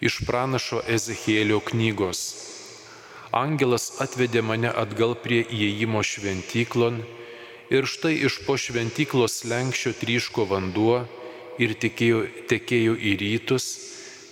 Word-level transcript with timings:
Iš 0.00 0.22
pranašo 0.24 0.78
Ezekėlio 0.88 1.58
knygos. 1.60 2.20
Angelas 3.36 3.90
atvedė 4.00 4.40
mane 4.40 4.70
atgal 4.82 5.12
prie 5.24 5.42
įėjimo 5.44 6.00
šventyklon 6.00 7.02
ir 7.76 7.88
štai 7.94 8.14
iš 8.28 8.38
po 8.46 8.56
šventyklos 8.56 9.42
lenkščio 9.52 9.92
tryško 10.00 10.46
vanduo 10.54 11.02
ir 11.60 11.76
tekėjo, 11.84 12.22
tekėjo 12.48 12.96
į 12.96 13.12
rytus, 13.20 13.66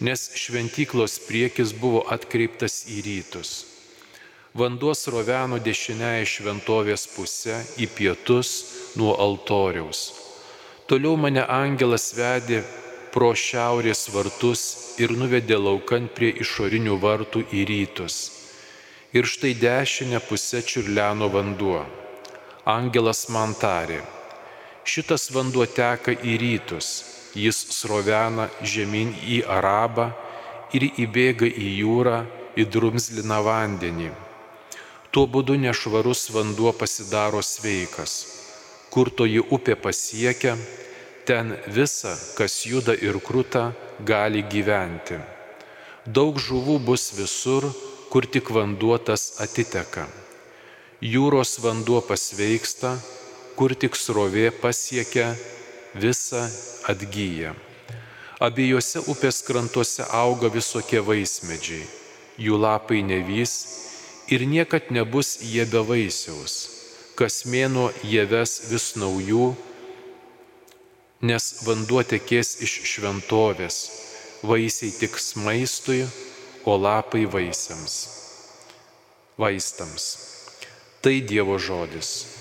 nes 0.00 0.24
šventyklos 0.40 1.18
priekis 1.29 1.77
buvo 1.77 2.00
atkreiptas 2.16 2.87
į 2.89 3.05
rytus. 3.11 3.53
Vanduo 4.57 4.96
sroveno 4.96 5.61
dešinėje 5.61 6.25
šventovės 6.32 7.05
pusę 7.12 7.61
į 7.77 7.93
pietus 7.93 8.57
nuo 8.96 9.12
altoriaus. 9.21 10.07
Toliau 10.89 11.21
mane 11.21 11.45
angelas 11.45 12.14
vedė 12.16 12.64
pro 13.14 13.30
šiaurės 13.36 14.09
vartus 14.14 14.62
ir 15.02 15.14
nuvedė 15.20 15.58
laukan 15.61 16.08
prie 16.16 16.30
išorinių 16.45 16.98
vartų 17.04 17.44
į 17.53 17.64
rytus. 17.71 18.18
Ir 19.17 19.29
štai 19.32 19.54
dešinę 19.57 20.21
pusę 20.29 20.62
čiurleno 20.62 21.31
vanduo. 21.32 21.82
Angelas 22.68 23.25
man 23.32 23.57
tarė, 23.57 24.03
šitas 24.84 25.31
vanduo 25.32 25.64
teka 25.64 26.12
į 26.12 26.36
rytus, 26.44 26.93
jis 27.34 27.58
srovena 27.81 28.50
žemyn 28.62 29.14
į 29.25 29.43
Arabą 29.59 30.11
ir 30.76 30.90
įbėga 30.93 31.48
į 31.48 31.68
jūrą, 31.81 32.22
į 32.61 32.67
drumzliną 32.75 33.42
vandenį 33.47 34.11
Tuo 35.09 35.25
būdu 35.25 35.55
nešvarus 35.56 36.27
vanduo 36.34 36.70
pasidaro 36.77 37.41
sveikas. 37.41 38.12
Kur 38.92 39.09
toji 39.09 39.41
upė 39.41 39.77
pasiekia, 39.81 40.53
ten 41.28 41.56
visa, 41.67 42.14
kas 42.39 42.62
juda 42.64 42.95
ir 42.97 43.19
krūta, 43.20 43.67
gali 44.00 44.41
gyventi. 44.48 45.19
Daug 46.09 46.41
žuvų 46.41 46.78
bus 46.87 47.11
visur, 47.19 47.67
kur 48.09 48.25
tik 48.25 48.48
vanduo 48.56 48.97
tas 48.97 49.35
atiteka. 49.45 50.07
Jūros 51.05 51.59
vanduo 51.61 52.01
pasveiksta, 52.01 52.95
kur 53.61 53.77
tik 53.77 54.01
srovė 54.01 54.48
pasiekia, 54.62 55.35
visa 55.93 56.47
atgyja. 56.89 57.53
Abiejose 58.41 59.05
upės 59.13 59.45
krantuose 59.45 60.09
auga 60.09 60.48
visokie 60.48 61.05
vaismedžiai, 61.05 61.85
jų 62.41 62.57
lapai 62.65 63.05
nevys 63.05 63.55
ir 64.33 64.48
niekad 64.48 64.89
nebus 64.97 65.37
jie 65.45 65.69
be 65.69 65.85
vaisiaus. 65.92 66.57
Kas 67.20 67.42
mėnuo 67.45 67.91
jie 68.01 68.25
ves 68.31 68.63
vis 68.73 68.95
naujų, 68.97 69.57
nes 71.20 71.44
vanduo 71.66 72.05
tekės 72.06 72.61
iš 72.62 72.78
šventovės, 72.92 73.78
vaisiai 74.47 74.94
tik 74.94 75.19
maistui, 75.42 76.06
o 76.64 76.77
lapai 76.77 77.24
vaisiams, 77.27 77.94
vaistams. 79.39 80.06
Tai 81.02 81.20
Dievo 81.22 81.58
žodis. 81.58 82.38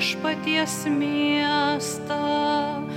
Viešpaties 0.00 0.88
miestą, 0.88 2.88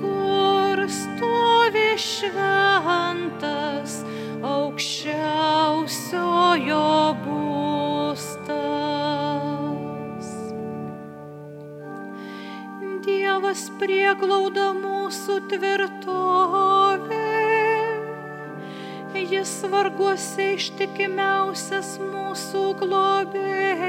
kur 0.00 0.80
stovi 0.88 2.00
šventas 2.00 4.00
aukščiausiojo 4.40 6.88
būstas. 7.26 8.56
Dievas 13.04 13.68
prieglauda 13.76 14.72
mūsų 14.80 15.36
tvirtovė, 15.52 17.20
jis 19.28 19.52
varguose 19.68 20.56
ištikimiausias 20.56 22.00
mūsų 22.00 22.80
globėjas. 22.80 23.85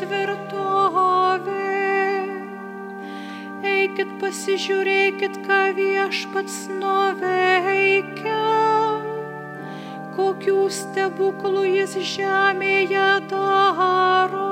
Tvirtovė. 0.00 1.54
Eikit 3.64 4.10
pasižiūrėkit, 4.20 5.38
ką 5.46 5.60
viešpats 5.76 6.56
nuveikia, 6.80 8.40
kokių 10.16 10.60
stebuklų 10.78 11.62
jis 11.70 11.94
žemėje 12.14 13.08
daro. 13.32 14.50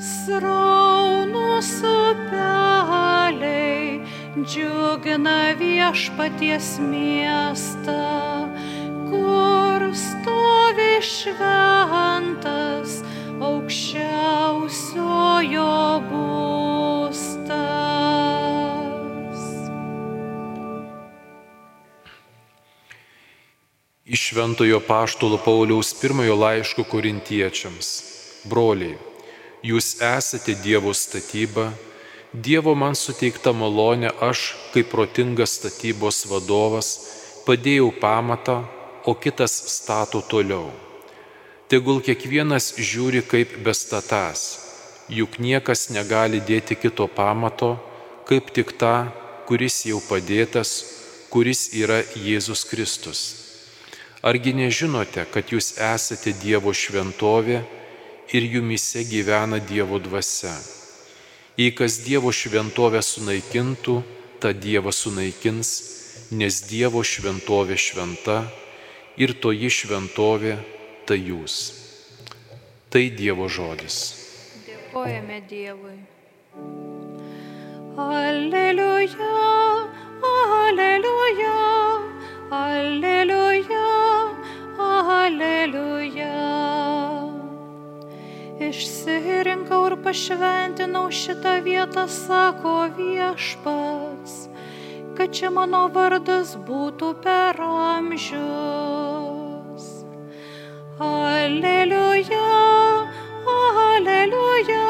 Sraunus 0.00 1.70
upeliai 1.84 4.00
džiugina 4.40 5.52
viešpaties 5.60 6.78
miestą, 6.80 8.00
kur 9.10 9.78
stovi 9.92 10.92
šventas 11.04 11.83
Šventojo 24.34 24.80
Paštolo 24.80 25.38
Pauliaus 25.38 25.94
pirmojo 25.94 26.34
laiško 26.34 26.82
korintiečiams. 26.90 27.88
Broliai, 28.50 28.96
jūs 29.62 29.92
esate 30.02 30.56
Dievo 30.58 30.90
statyba, 30.90 31.68
Dievo 32.34 32.74
man 32.74 32.98
suteikta 32.98 33.52
malonė, 33.54 34.10
aš, 34.18 34.56
kaip 34.72 34.90
protingas 34.90 35.54
statybos 35.60 36.24
vadovas, 36.26 36.88
padėjau 37.46 37.92
pamatą, 38.00 38.56
o 39.06 39.14
kitas 39.14 39.54
stato 39.76 40.18
toliau. 40.18 40.66
Tegul 41.70 42.02
kiekvienas 42.02 42.72
žiūri 42.74 43.22
kaip 43.22 43.54
bestatas, 43.62 44.42
juk 45.06 45.38
niekas 45.38 45.92
negali 45.94 46.42
dėti 46.42 46.74
kito 46.74 47.06
pamato, 47.06 47.76
kaip 48.26 48.50
tik 48.50 48.74
tą, 48.82 48.96
kuris 49.46 49.84
jau 49.86 50.02
padėtas, 50.10 50.76
kuris 51.30 51.68
yra 51.70 52.02
Jėzus 52.18 52.66
Kristus. 52.66 53.43
Argi 54.24 54.54
nežinote, 54.56 55.26
kad 55.28 55.50
jūs 55.52 55.74
esate 55.76 56.32
Dievo 56.40 56.72
šventovė 56.72 57.58
ir 58.32 58.46
jumise 58.54 59.02
gyvena 59.04 59.58
Dievo 59.60 59.98
dvasia? 60.00 60.54
Jei 61.60 61.74
kas 61.76 61.98
Dievo 62.06 62.32
šventovę 62.32 63.02
sunaikintų, 63.04 63.98
tą 64.40 64.52
Dievą 64.56 64.94
sunaikins, 64.96 65.68
nes 66.32 66.62
Dievo 66.70 67.04
šventovė 67.04 67.76
šventa 67.76 68.38
ir 69.20 69.34
toji 69.44 69.68
šventovė 69.70 70.56
tai 71.04 71.20
jūs. 71.20 71.58
Tai 72.88 73.04
Dievo 73.20 73.50
žodis. 73.52 73.98
Dėkojame 74.64 75.42
Dievui. 75.52 75.98
Aleliuja, 78.08 79.34
aleliuja, 80.32 81.60
aleliuja. 82.62 84.03
Aleliuja. 85.04 86.32
Išsirinkau 88.64 89.80
ir 89.90 89.94
pašventinau 90.04 91.10
šitą 91.12 91.54
vietą, 91.66 92.04
sako 92.08 92.74
viešpats, 92.96 94.34
kad 95.18 95.28
čia 95.36 95.50
mano 95.52 95.82
vardas 95.92 96.56
būtų 96.68 97.08
per 97.26 97.60
amžius. 97.60 98.24
Aleliuja, 101.12 102.48
aleliuja, 103.58 104.86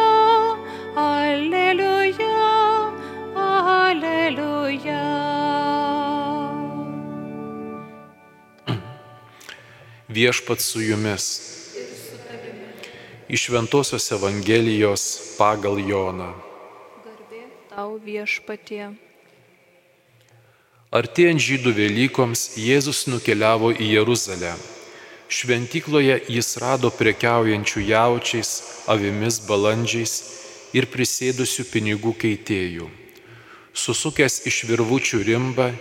aleliuja. 1.09 2.54
Viešpat 10.15 10.61
su 10.61 10.81
jumis. 10.81 11.25
Iš 13.29 13.49
Ventosios 13.49 14.13
Evangelijos 14.13 15.03
pagal 15.39 15.81
Joną. 15.83 16.29
Garbė 17.03 17.41
tau 17.73 17.97
viešpatie. 17.99 18.93
Artėjant 20.95 21.43
žydų 21.43 21.73
Velykoms 21.81 22.45
Jėzus 22.63 23.09
nukeliavo 23.11 23.73
į 23.75 23.89
Jeruzalę. 23.97 24.53
Šventykloje 25.27 26.21
jis 26.37 26.53
rado 26.63 26.93
prekiaujančių 26.95 27.83
jaučiais, 27.89 28.53
avimis, 28.87 29.41
balandžiais 29.49 30.15
ir 30.79 30.87
prisėdusių 30.95 31.67
pinigų 31.73 32.15
keitėjų. 32.23 32.87
Susukęs 33.75 34.45
iš 34.47 34.63
virvučių 34.71 35.25
rimbą, 35.27 35.73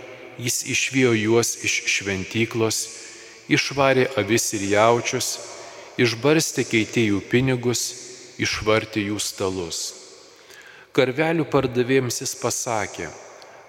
jis 0.42 0.64
išvijo 0.74 1.14
juos 1.22 1.54
iš 1.62 1.84
šventyklos 1.94 2.82
išvarė 3.48 4.08
avis 4.20 4.52
ir 4.56 4.64
jaučius, 4.72 5.28
išbarstė 6.00 6.64
keitėjų 6.68 7.20
pinigus, 7.30 7.82
išvartė 8.38 9.06
jų 9.10 9.20
stalus. 9.22 9.80
Karvelių 10.94 11.46
pardavėjams 11.50 12.20
jis 12.22 12.34
pasakė, 12.38 13.08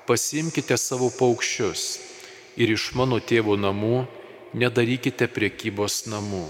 pasimkite 0.05 0.77
savo 0.77 1.09
paukščius 1.09 1.85
ir 2.55 2.71
iš 2.75 2.91
mano 2.95 3.19
tėvo 3.19 3.57
namų 3.57 4.05
nedarykite 4.53 5.27
priekybos 5.27 6.05
namų. 6.07 6.45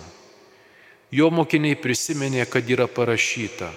Jo 1.16 1.30
mokiniai 1.32 1.78
prisiminė, 1.80 2.44
kad 2.50 2.68
yra 2.70 2.90
parašyta, 2.92 3.72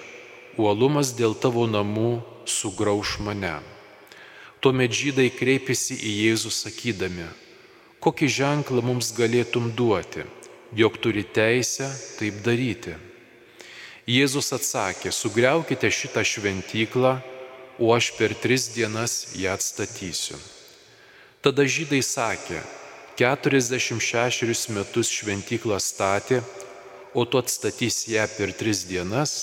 uolumas 0.59 1.13
dėl 1.15 1.37
tavo 1.39 1.65
namų 1.69 2.19
sugrauž 2.49 3.19
mane. 3.23 3.59
Tuomet 4.59 4.91
žydai 4.91 5.29
kreipėsi 5.31 5.95
į 5.95 6.15
Jėzų 6.25 6.51
sakydami, 6.51 7.29
kokį 8.03 8.27
ženklą 8.31 8.83
mums 8.85 9.11
galėtum 9.15 9.71
duoti, 9.75 10.23
jog 10.75 10.97
turi 11.03 11.23
teisę 11.23 11.89
taip 12.19 12.39
daryti. 12.45 12.95
Jėzus 14.09 14.53
atsakė, 14.55 15.11
sugriaukite 15.13 15.91
šitą 15.93 16.23
šventyklą, 16.25 17.19
o 17.79 17.91
aš 17.93 18.13
per 18.17 18.33
tris 18.33 18.71
dienas 18.73 19.35
ją 19.37 19.53
atstatysiu. 19.53 20.39
Tada 21.43 21.63
žydai 21.63 22.01
sakė, 22.03 22.63
46 23.19 24.71
metus 24.75 25.11
šventyklą 25.11 25.77
statė, 25.79 26.41
o 27.13 27.25
tu 27.25 27.39
atstatys 27.39 28.07
ją 28.07 28.25
per 28.37 28.51
tris 28.55 28.85
dienas, 28.87 29.33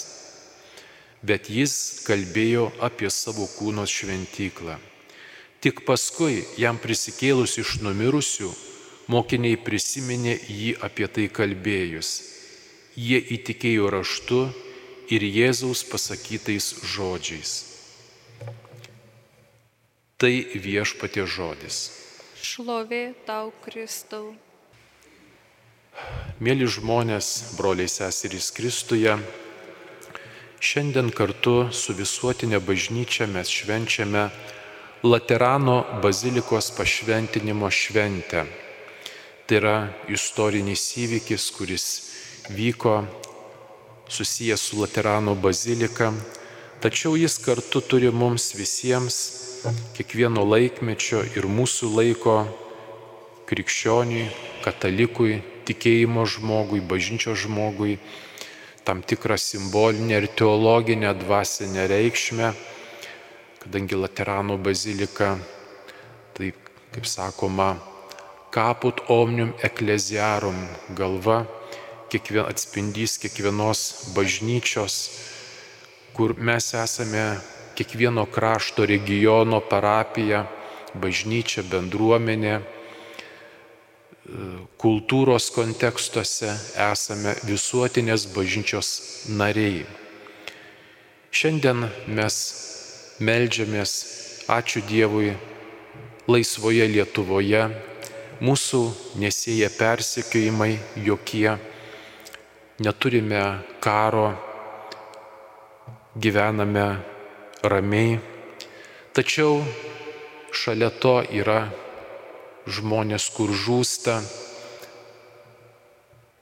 bet 1.23 1.49
jis 1.53 2.03
kalbėjo 2.07 2.71
apie 2.81 3.11
savo 3.13 3.47
kūnos 3.57 3.93
šventyklą. 3.93 4.77
Tik 5.65 5.83
paskui, 5.89 6.45
jam 6.61 6.77
prisikėlus 6.79 7.57
iš 7.63 7.79
numirusių, 7.85 8.51
mokiniai 9.13 9.57
prisiminė 9.57 10.37
jį 10.37 10.77
apie 10.85 11.09
tai 11.09 11.29
kalbėjus. 11.33 12.11
Jie 12.97 13.21
įtikėjo 13.37 13.89
raštu 13.93 14.41
ir 15.13 15.25
Jėzaus 15.25 15.85
pasakytais 15.89 16.73
žodžiais. 16.95 17.55
Tai 20.17 20.33
viešpatė 20.65 21.27
žodis. 21.29 21.91
Šlovė 22.41 23.13
tau, 23.29 23.53
Kristau. 23.65 24.35
Mėly 26.41 26.69
žmonės, 26.69 27.57
broliai 27.57 27.89
seserys 27.89 28.51
Kristuje, 28.53 29.17
šiandien 30.61 31.09
kartu 31.13 31.69
su 31.73 31.97
visuotinė 31.97 32.61
bažnyčia 32.65 33.29
mes 33.29 33.53
švenčiame 33.53 34.27
Laterano 35.07 35.85
bazilikos 36.03 36.71
pašventinimo 36.77 37.71
šventę. 37.71 38.43
Tai 39.47 39.59
yra 39.61 39.75
istorinis 40.11 40.83
įvykis, 40.99 41.45
kuris 41.55 41.85
vyko 42.51 42.97
susijęs 44.11 44.65
su 44.67 44.81
Laterano 44.81 45.37
bazilika, 45.39 46.11
tačiau 46.83 47.15
jis 47.15 47.39
kartu 47.39 47.85
turi 47.87 48.11
mums 48.11 48.51
visiems, 48.59 49.17
kiekvieno 49.95 50.43
laikmečio 50.43 51.23
ir 51.39 51.47
mūsų 51.47 51.93
laiko 51.95 52.39
krikščioniui, 53.47 54.27
katalikui, 54.67 55.39
tikėjimo 55.71 56.27
žmogui, 56.27 56.83
bažnyčio 56.83 57.39
žmogui, 57.39 58.01
tam 58.83 59.07
tikrą 59.07 59.39
simbolinę 59.39 60.19
ir 60.19 60.33
teologinę 60.35 61.15
dvasinę 61.15 61.87
reikšmę 61.95 62.57
kadangi 63.67 63.95
Laterano 63.95 64.57
bazilika, 64.59 65.39
tai 66.35 66.53
kaip 66.93 67.07
sakoma, 67.07 67.77
kaput 68.51 69.01
omnium 69.11 69.51
ecclesiarum 69.59 70.55
galva, 70.95 71.43
kiekvien, 72.07 72.47
atspindys 72.47 73.19
kiekvienos 73.19 74.13
bažnyčios, 74.15 74.95
kur 76.15 76.37
mes 76.39 76.71
esame 76.79 77.25
kiekvieno 77.75 78.23
krašto 78.31 78.87
regiono 78.87 79.59
parapija, 79.61 80.45
bažnyčia, 80.95 81.67
bendruomenė, 81.67 82.61
kultūros 84.79 85.51
kontekstuose 85.55 86.55
esame 86.87 87.35
visuotinės 87.51 88.31
bažnyčios 88.31 88.95
nariai. 89.35 89.83
Šiandien 91.35 91.91
mes 92.07 92.41
Meldžiamės, 93.17 93.93
ačiū 94.53 94.83
Dievui, 94.85 95.31
laisvoje 96.29 96.85
Lietuvoje, 96.85 97.63
mūsų 98.45 98.81
nesėja 99.17 99.71
persekiojimai 99.73 100.75
jokie, 101.01 101.55
neturime 102.85 103.41
karo, 103.81 104.27
gyvename 106.13 106.85
ramiai, 107.65 108.19
tačiau 109.17 109.65
šalia 110.53 110.93
to 110.93 111.15
yra 111.33 111.71
žmonės, 112.69 113.31
kur 113.33 113.49
žūsta, 113.49 114.19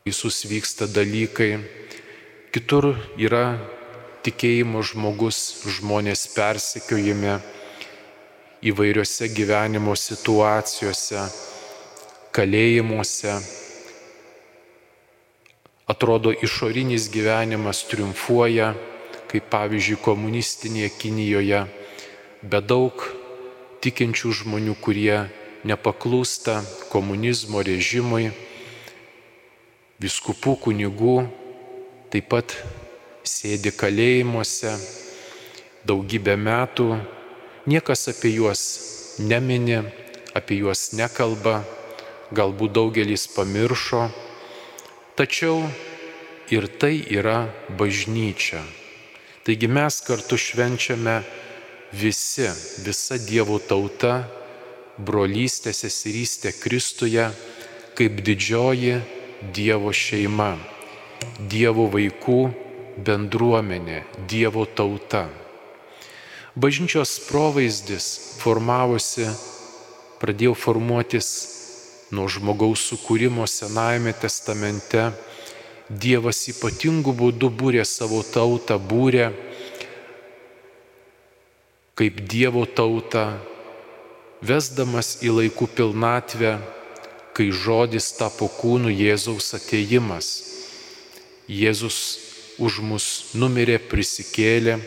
visus 0.02 0.42
vyksta 0.50 0.90
dalykai, 0.90 1.52
kitur 2.50 2.96
yra 3.14 3.46
tikėjimo 4.24 4.80
žmogus, 4.84 5.38
žmonės 5.68 6.26
persekiojami 6.32 7.36
įvairiose 8.64 9.28
gyvenimo 9.28 9.92
situacijose, 9.98 11.26
kalėjimuose. 12.32 13.34
Atrodo, 15.84 16.32
išorinis 16.32 17.10
gyvenimas 17.12 17.82
triumfuoja, 17.90 18.72
kaip 19.28 19.50
pavyzdžiui 19.52 20.00
komunistinėje 20.00 20.94
Kinijoje, 20.96 21.60
bet 22.40 22.70
daug 22.70 23.04
tikinčių 23.84 24.32
žmonių, 24.40 24.78
kurie 24.80 25.26
nepaklūsta 25.68 26.62
komunizmo 26.92 27.60
režimui, 27.64 28.30
viskupų 30.00 30.56
kunigų, 30.64 31.18
taip 32.12 32.32
pat 32.32 32.56
sėdi 33.24 33.72
kalėjimuose 33.72 34.74
daugybę 35.88 36.36
metų, 36.36 36.88
niekas 37.66 38.08
apie 38.12 38.34
juos 38.36 38.62
nemini, 39.18 39.80
apie 40.36 40.60
juos 40.60 40.92
nekalba, 40.96 41.62
galbūt 42.36 42.74
daugelis 42.76 43.26
pamiršo, 43.32 44.08
tačiau 45.16 45.62
ir 46.52 46.68
tai 46.68 46.98
yra 47.00 47.46
bažnyčia. 47.78 48.60
Taigi 49.44 49.68
mes 49.68 50.00
kartu 50.04 50.36
švenčiame 50.40 51.18
visi, 51.92 52.48
visa 52.84 53.18
Dievo 53.20 53.58
tauta, 53.60 54.24
brolystė, 54.98 55.72
seserystė 55.76 56.54
Kristuje, 56.56 57.28
kaip 57.96 58.20
didžioji 58.24 59.00
Dievo 59.54 59.92
šeima, 59.92 60.54
Dievo 61.38 61.88
vaikų 61.92 62.63
bendruomenė, 62.96 64.04
Dievo 64.28 64.64
tauta. 64.66 65.26
Bažnyčios 66.54 67.16
provaizdis 67.26 68.06
formavosi, 68.38 69.26
pradėjo 70.22 70.54
formuotis 70.54 71.30
nuo 72.14 72.28
žmogaus 72.30 72.84
sukūrimo 72.90 73.48
Senajame 73.50 74.14
testamente. 74.14 75.08
Dievas 75.90 76.46
ypatingų 76.48 77.12
būdų 77.12 77.50
būrė 77.50 77.82
savo 77.84 78.22
tautą, 78.22 78.78
būrė 78.78 79.32
kaip 81.98 82.22
Dievo 82.30 82.64
tauta, 82.66 83.26
vesdamas 84.42 85.18
į 85.22 85.34
laikų 85.40 85.68
pilnatvę 85.76 86.54
kai 87.34 87.50
žodis 87.50 88.12
tapo 88.14 88.46
kūnu 88.46 88.92
Jėzaus 88.94 89.50
ateimas. 89.58 90.28
Jėzus 91.50 92.23
už 92.58 92.80
mus 92.84 93.06
numirė, 93.34 93.78
prisikėlė, 93.78 94.78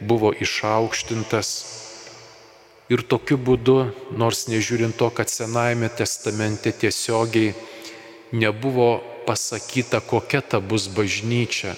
buvo 0.00 0.32
išaukštintas. 0.32 1.48
Ir 2.92 3.04
tokiu 3.08 3.38
būdu, 3.38 3.76
nors 4.18 4.46
nežiūrint 4.52 4.96
to, 4.98 5.08
kad 5.14 5.30
Senajame 5.32 5.88
testamente 5.88 6.72
tiesiogiai 6.72 7.54
nebuvo 8.32 9.00
pasakyta, 9.26 10.00
kokia 10.00 10.42
ta 10.42 10.60
bus 10.60 10.88
bažnyčia, 10.92 11.76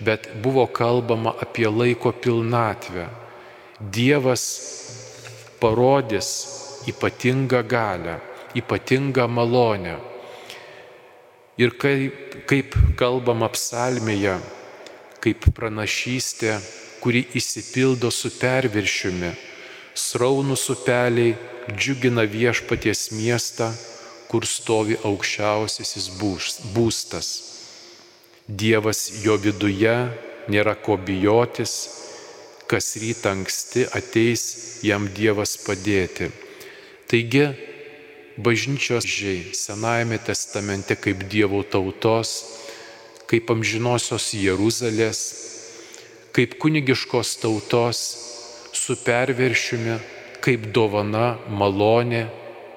bet 0.00 0.30
buvo 0.42 0.66
kalbama 0.66 1.34
apie 1.40 1.68
laiko 1.68 2.12
pilnatvę. 2.12 3.08
Dievas 3.80 4.46
parodys 5.60 6.30
ypatingą 6.88 7.60
galę 7.66 8.16
ypatingą 8.56 9.28
malonę. 9.28 9.96
Ir 11.58 11.72
kaip, 11.80 12.44
kaip 12.48 12.74
kalbama 13.00 13.48
psalmėje, 13.52 14.36
kaip 15.26 15.48
pranašystė, 15.58 16.54
kuri 17.02 17.24
įsipildo 17.34 18.12
su 18.14 18.30
perviršiumi, 18.38 19.32
sraunų 19.98 20.54
upeliai 20.70 21.34
džiugina 21.74 22.22
viešpaties 22.30 23.10
miestą, 23.10 23.72
kur 24.30 24.46
stovi 24.46 24.94
aukščiausiasis 25.02 26.06
būstas. 26.76 27.28
Dievas 28.46 29.00
jo 29.24 29.34
viduje 29.42 29.96
nėra 30.46 30.76
ko 30.78 30.94
bijotis, 30.94 31.74
kas 32.70 32.94
rytą 33.02 33.34
anksti 33.34 33.86
ateis 33.98 34.44
jam 34.86 35.08
Dievas 35.10 35.56
padėti. 35.66 36.30
Taigi 37.10 37.48
bažnyčios 38.38 39.06
žiai 39.06 39.54
Senajame 39.54 40.18
testamente 40.22 40.94
kaip 40.94 41.26
Dievo 41.30 41.62
tautos, 41.66 42.36
kaip 43.30 43.50
amžinosios 43.50 44.30
Jeruzalės, 44.38 45.20
kaip 46.36 46.56
kunigiškos 46.62 47.36
tautos 47.42 48.00
su 48.76 48.96
perviršiumi, 49.02 49.98
kaip 50.44 50.68
dovana, 50.74 51.36
malonė, 51.50 52.26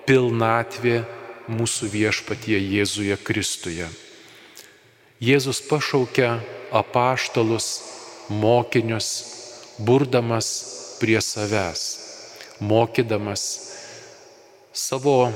pilnatvė 0.10 1.04
mūsų 1.50 1.90
viešpatie 1.94 2.58
Jėzuje 2.58 3.18
Kristuje. 3.22 3.90
Jėzus 5.22 5.60
pašaukia 5.68 6.40
apaštalus, 6.74 7.68
mokinius, 8.30 9.10
burdamas 9.78 10.50
prie 11.00 11.20
savęs, 11.22 11.84
mokydamas 12.60 13.44
savo 14.74 15.32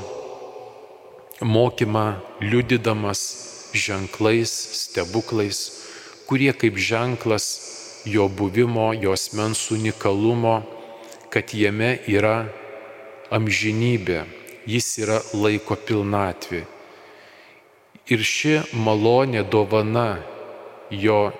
mokymą 1.42 2.06
liudydamas 2.42 3.53
ženklais, 3.74 4.52
stebuklais, 4.52 5.60
kurie 6.28 6.54
kaip 6.54 6.78
ženklas 6.78 7.46
jo 8.06 8.28
buvimo, 8.30 8.94
jos 8.94 9.34
mens 9.34 9.72
unikalumo, 9.72 10.62
kad 11.34 11.54
jame 11.54 11.98
yra 12.08 12.46
amžinybė, 13.34 14.24
jis 14.70 14.88
yra 15.04 15.20
laiko 15.34 15.76
pilnatvė. 15.76 16.64
Ir 18.12 18.20
ši 18.22 18.58
malonė 18.76 19.46
dovana 19.48 20.20
jo, 20.92 21.32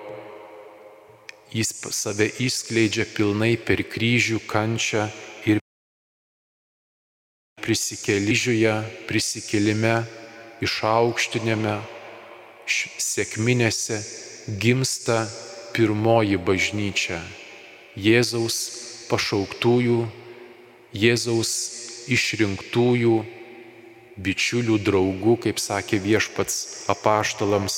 jis 1.52 1.74
save 1.94 2.30
įskleidžia 2.42 3.06
pilnai 3.14 3.54
per 3.60 3.84
kryžių 3.86 4.40
kančią 4.48 5.10
prisikelyžiuje, 7.64 8.72
prisikelime, 9.08 10.02
išaukštinėme, 10.64 11.78
sėkminėse 12.66 14.00
gimsta 14.60 15.24
pirmoji 15.74 16.38
bažnyčia- 16.38 17.20
Jėzaus 18.06 18.56
pašauktųjų, 19.10 20.08
Jėzaus 20.94 21.52
išrinktųjų, 22.08 23.24
bičiulių, 24.16 24.78
draugų, 24.78 25.36
kaip 25.46 25.58
sakė 25.58 25.98
viešpats 25.98 26.86
apaštalams. 26.88 27.76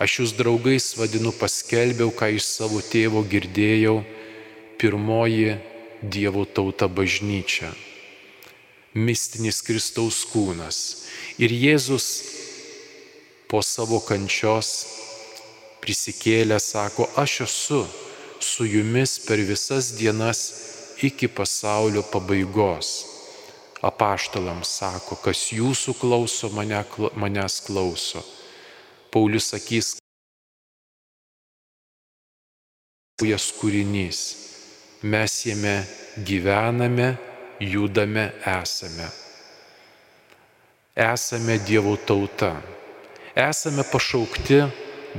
Aš 0.00 0.20
jūs 0.20 0.36
draugais 0.36 0.96
vadinu 0.98 1.32
paskelbiau, 1.32 2.10
ką 2.10 2.34
iš 2.36 2.44
savo 2.44 2.80
tėvo 2.80 3.22
girdėjau, 3.22 4.04
pirmoji 4.78 5.58
Dievo 6.04 6.44
tauta 6.44 6.88
bažnyčia 6.88 7.72
mistinis 8.94 9.60
Kristaus 9.62 10.22
kūnas. 10.30 11.04
Ir 11.42 11.50
Jėzus 11.50 12.06
po 13.54 13.60
savo 13.62 14.00
kančios 14.02 14.68
prisikėlė, 15.78 16.56
sako, 16.58 17.04
aš 17.22 17.34
esu 17.44 17.84
su 18.42 18.66
jumis 18.66 19.12
per 19.22 19.38
visas 19.46 19.92
dienas 19.94 20.40
iki 21.06 21.28
pasaulio 21.30 22.02
pabaigos. 22.10 22.90
Apaštalams 23.86 24.74
sako, 24.80 25.20
kas 25.22 25.44
jūsų 25.54 25.94
klauso, 26.00 26.50
mane, 26.50 26.82
manęs 27.14 27.60
klauso. 27.68 28.24
Paulius 29.14 29.52
sakys, 29.54 29.94
jas 33.22 33.50
kūrinys. 33.60 34.26
Mes 35.06 35.40
jame 35.46 35.76
gyvename 36.26 37.12
judame 37.62 38.32
esame. 38.58 39.12
Esame 41.12 41.62
Dievo 41.62 42.00
tauta. 42.02 42.56
Esame 43.34 43.82
pašaukti 43.82 44.60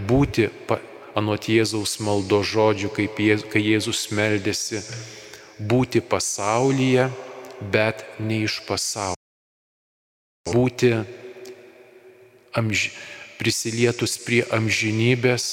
būti, 0.08 0.48
anot 1.20 1.50
Jėzaus 1.52 1.98
maldo 2.00 2.40
žodžių, 2.44 2.92
kaip 2.96 3.20
kai 3.52 3.62
Jėzus 3.64 4.08
meldėsi, 4.16 4.80
būti 5.60 6.00
pasaulyje, 6.00 7.10
bet 7.60 8.06
ne 8.20 8.44
iš 8.48 8.62
pasaulio. 8.68 9.20
Būti 10.48 10.94
amž... 12.56 12.88
prisilietus 13.36 14.16
prie 14.24 14.46
amžinybės, 14.48 15.46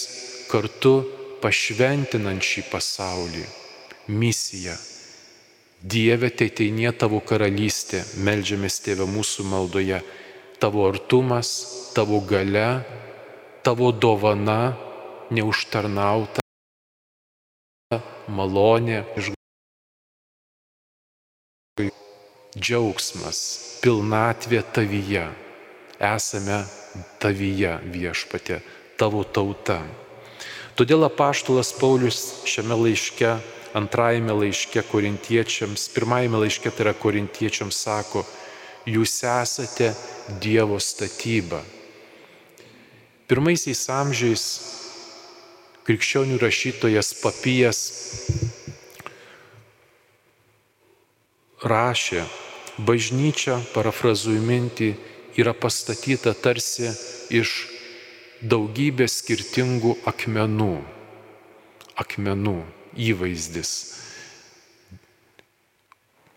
kartu 0.46 1.02
pašventinant 1.42 2.42
šį 2.46 2.62
pasaulį. 2.70 3.44
Misija 4.06 4.78
Dieve, 5.82 6.30
tai 6.30 6.46
teinie 6.54 6.92
tavo 6.94 7.18
karalystė, 7.18 8.04
melžiamės 8.22 8.78
tėvę 8.84 9.06
mūsų 9.10 9.46
maldoje, 9.50 9.98
tavo 10.62 10.86
artumas, 10.86 11.48
tavo 11.94 12.20
gale, 12.20 12.84
tavo 13.66 13.88
dovana, 13.90 14.76
neužtarnauta, 15.34 16.38
malonė, 18.30 19.00
džiaugsmas, 22.54 23.40
pilnatvė 23.82 24.60
tavyje. 24.76 25.24
esame 26.02 26.60
tavyje 27.22 27.72
viešpatė, 27.94 28.60
tavo 28.98 29.24
tauta. 29.24 29.80
Todėl 30.78 31.06
apaštalas 31.06 31.72
Paulius 31.78 32.20
šiame 32.46 32.78
laiške, 32.84 33.32
antrajame 33.74 34.34
laiške 34.44 34.82
korintiečiams, 34.92 35.88
pirmajame 35.94 36.44
laiške 36.44 36.70
tai 36.70 36.86
yra 36.86 36.94
korintiečiams 36.94 37.82
sako, 37.82 38.24
jūs 38.86 39.22
esate 39.26 39.92
Dievo 40.42 40.78
statyba. 40.80 41.62
Pirmaisiais 43.30 43.82
amžiais 43.90 44.44
krikščionių 45.86 46.38
rašytojas 46.42 47.14
papijas 47.22 47.80
rašė, 51.62 52.24
bažnyčia, 52.82 53.60
parafrazuoju 53.74 54.42
mintį, 54.42 54.90
yra 55.38 55.54
pastatyta 55.54 56.34
tarsi 56.34 56.90
iš 57.32 57.54
daugybės 58.42 59.20
skirtingų 59.22 59.96
akmenų. 60.10 60.74
Akmenų 62.02 62.58
įvaizdis. 62.98 64.01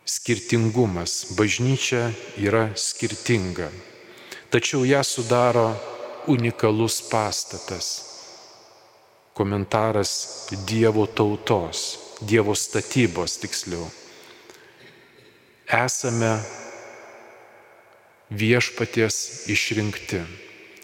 Skirtingumas. 0.05 1.33
Bažnyčia 1.37 2.11
yra 2.37 2.69
skirtinga. 2.77 3.71
Tačiau 4.53 4.85
ją 4.85 5.03
sudaro 5.03 5.73
unikalus 6.27 7.01
pastatas. 7.09 7.87
Komentaras 9.33 10.47
Dievo 10.67 11.05
tautos, 11.07 11.99
Dievo 12.21 12.55
statybos 12.55 13.41
tiksliau 13.41 13.89
esame 15.67 16.39
viešpaties 18.29 19.47
išrinkti, 19.49 20.21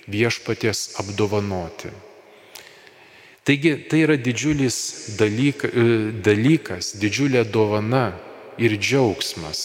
viešpaties 0.08 1.00
apdovanoti. 1.02 1.92
Taigi 3.44 3.74
tai 3.90 4.04
yra 4.06 4.18
didžiulis 4.22 4.78
dalyka, 5.18 5.68
e, 5.68 6.12
dalykas, 6.22 6.94
didžiulė 7.02 7.44
dovana 7.50 8.12
ir 8.62 8.78
džiaugsmas. 8.78 9.64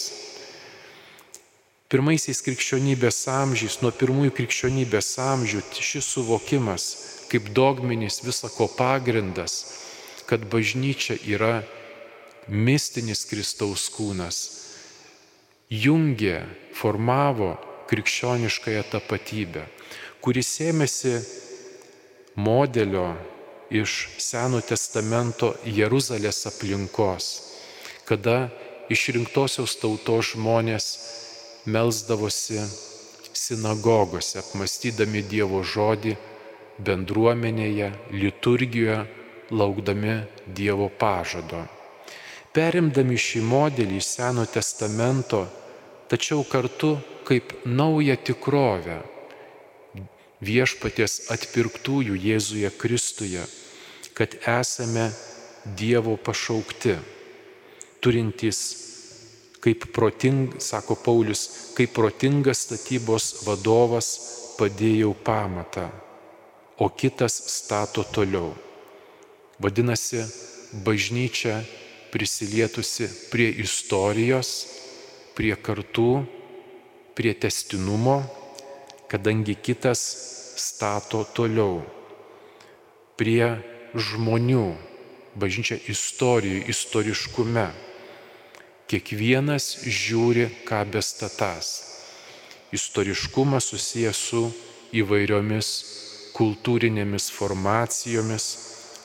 Pirmaisiais 1.93 2.41
krikščionybės 2.43 3.21
amžiais, 3.31 3.77
nuo 3.85 3.93
pirmųjų 3.95 4.33
krikščionybės 4.41 5.13
amžių 5.23 5.61
šis 5.77 6.09
suvokimas 6.17 6.89
kaip 7.31 7.49
dogminis 7.55 8.23
visako 8.25 8.69
pagrindas, 8.79 9.65
kad 10.27 10.47
bažnyčia 10.51 11.19
yra 11.27 11.63
mistinis 12.49 13.25
Kristaus 13.27 13.89
kūnas, 13.95 14.39
jungė, 15.71 16.45
formavo 16.75 17.55
krikščioniškąją 17.91 18.85
tapatybę, 18.91 19.67
kuris 20.23 20.51
ėmėsi 20.63 21.17
modelio 22.37 23.09
iš 23.71 23.97
Seno 24.23 24.61
testamento 24.63 25.55
Jeruzalės 25.67 26.45
aplinkos, 26.51 27.31
kada 28.07 28.47
išrinktosios 28.93 29.77
tautos 29.81 30.33
žmonės 30.35 30.87
melzdavosi 31.67 32.63
sinagogose, 33.37 34.41
apmastydami 34.41 35.23
Dievo 35.27 35.63
žodį 35.67 36.17
bendruomenėje, 36.87 37.91
liturgijoje, 38.13 39.05
laukdami 39.51 40.21
Dievo 40.47 40.89
pažado. 40.89 41.65
Perimdami 42.57 43.19
šį 43.21 43.43
modelį 43.45 44.01
iš 44.01 44.09
Seno 44.17 44.47
testamento, 44.49 45.45
tačiau 46.09 46.45
kartu 46.49 46.97
kaip 47.29 47.53
naują 47.67 48.17
tikrovę 48.17 49.03
viešpaties 50.47 51.27
atpirktųjų 51.33 52.17
Jėzuje 52.17 52.71
Kristuje, 52.79 53.45
kad 54.17 54.37
esame 54.49 55.11
Dievo 55.77 56.17
pašaukti, 56.17 56.97
turintys, 58.07 58.61
kaip 59.59 59.89
proting, 59.91 60.61
sako 60.63 60.95
Paulius, 60.95 61.73
kaip 61.75 61.91
protingas 61.97 62.63
statybos 62.69 63.43
vadovas 63.43 64.11
padėjau 64.55 65.11
pamatą, 65.27 65.89
o 66.79 66.87
kitas 66.87 67.35
stato 67.51 68.05
toliau. 68.07 68.53
Vadinasi, 69.59 70.23
bažnyčia 70.87 71.65
prisilietusi 72.15 73.09
prie 73.33 73.49
istorijos, 73.65 74.51
prie 75.35 75.57
kartų, 75.59 76.23
prie 77.19 77.33
testinumo, 77.35 78.21
kadangi 79.11 79.57
kitas 79.59 80.05
stato 80.61 81.25
toliau, 81.35 81.83
prie 83.19 83.57
žmonių, 83.97 84.69
bažnyčia 85.37 85.81
istorijų, 85.91 86.63
istoriškume. 86.71 87.67
Kiekvienas 88.87 89.83
žiūri, 89.83 90.47
ką 90.69 90.85
bestatas. 90.95 91.73
Istoriškumas 92.75 93.73
susijęs 93.73 94.21
su 94.31 94.45
įvairiomis 94.95 95.73
kultūrinėmis 96.37 97.31
formacijomis, 97.35 98.47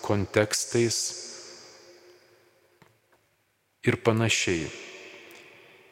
kontekstais, 0.06 1.02
ir 3.84 3.98
panašiai. 3.98 4.70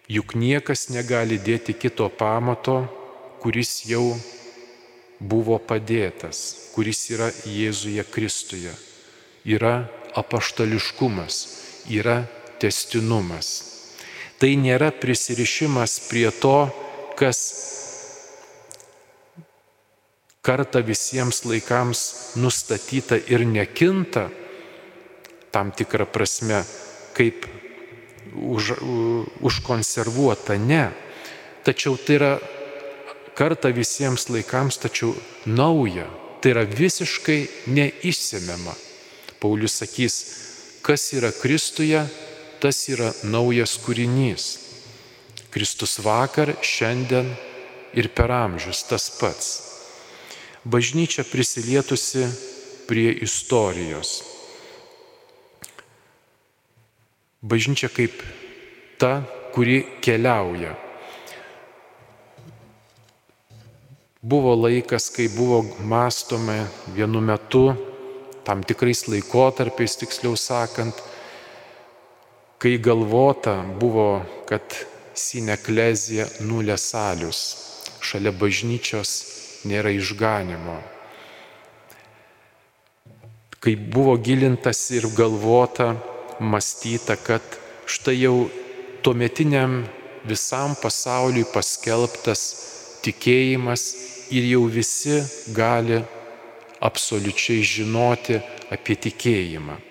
Juk 0.10 0.34
niekas 0.34 0.90
negali 0.90 1.38
dėti 1.42 1.74
kito 1.78 2.10
pamato, 2.10 2.82
kuris 3.42 3.86
jau 3.90 4.18
buvo 5.20 5.60
padėtas, 5.62 6.72
kuris 6.74 7.02
yra 7.14 7.30
Jėzuje 7.46 8.06
Kristuje. 8.10 8.74
Yra 9.46 9.90
apaštališkumas, 10.18 11.36
yra 11.90 12.24
testinumas. 12.62 13.69
Tai 14.40 14.50
nėra 14.56 14.94
prisirišimas 14.96 15.98
prie 16.08 16.30
to, 16.32 16.70
kas 17.20 17.40
kartą 20.42 20.80
visiems 20.88 21.44
laikams 21.44 22.02
nustatyta 22.40 23.20
ir 23.28 23.44
nekinta, 23.44 24.30
tam 25.52 25.74
tikrą 25.76 26.08
prasme, 26.08 26.64
kaip 27.18 27.46
už, 28.34 28.78
užkonservuota, 29.44 30.56
ne. 30.56 30.88
Tačiau 31.68 31.98
tai 32.00 32.16
yra 32.16 32.32
karta 33.36 33.74
visiems 33.76 34.30
laikams, 34.32 34.80
tačiau 34.80 35.12
nauja. 35.46 36.08
Tai 36.40 36.54
yra 36.56 36.64
visiškai 36.64 37.42
neįsimiama. 37.76 38.72
Paulius 39.44 39.82
sakys, 39.82 40.16
kas 40.84 41.10
yra 41.16 41.34
Kristuje, 41.36 42.06
tas 42.62 42.82
yra 42.92 43.12
naujas 43.24 43.78
kūrinys. 43.84 44.48
Kristus 45.50 45.98
vakar, 46.06 46.54
šiandien 46.62 47.32
ir 47.98 48.12
per 48.14 48.32
amžius 48.32 48.84
tas 48.86 49.10
pats. 49.20 49.54
Bažnyčia 50.68 51.24
prisilietusi 51.26 52.28
prie 52.90 53.14
istorijos 53.26 54.20
Bažnyčia 57.40 57.88
kaip 57.88 58.20
ta, 59.00 59.24
kuri 59.56 59.86
keliauja. 60.04 60.74
Buvo 64.20 64.58
laikas, 64.60 65.08
kai 65.16 65.30
buvo 65.32 65.62
mąstome 65.80 66.66
vienu 66.92 67.22
metu, 67.24 67.72
tam 68.44 68.60
tikrais 68.60 69.06
laikotarpiais, 69.08 69.96
tiksliau 70.02 70.36
sakant, 70.36 71.00
kai 72.60 72.78
galvota 72.78 73.62
buvo, 73.80 74.20
kad 74.50 74.62
sineklezija 75.16 76.26
nulėsalius, 76.44 77.40
šalia 78.04 78.34
bažnyčios 78.36 79.14
nėra 79.70 79.94
išganimo. 79.96 80.76
Kai 83.64 83.76
buvo 83.80 84.18
gilintas 84.20 84.86
ir 84.96 85.08
galvota, 85.16 85.94
mąstyta, 86.40 87.16
kad 87.16 87.44
štai 87.88 88.18
jau 88.20 88.36
tuometiniam 89.04 89.82
visam 90.28 90.76
pasauliui 90.84 91.48
paskelbtas 91.54 92.46
tikėjimas 93.04 93.84
ir 94.36 94.48
jau 94.52 94.66
visi 94.72 95.20
gali 95.56 96.04
absoliučiai 96.84 97.64
žinoti 97.76 98.40
apie 98.72 99.00
tikėjimą. 99.08 99.89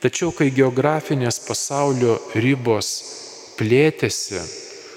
Tačiau 0.00 0.30
kai 0.32 0.48
geografinės 0.48 1.42
pasaulio 1.44 2.14
ribos 2.32 2.86
plėtėsi, 3.58 4.40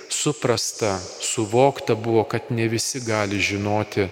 suprasta, 0.08 0.94
suvokta 1.20 1.98
buvo, 2.00 2.24
kad 2.24 2.48
ne 2.56 2.70
visi 2.72 3.02
gali 3.04 3.42
žinoti 3.44 4.08